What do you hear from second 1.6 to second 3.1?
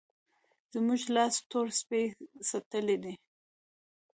سپی څټلی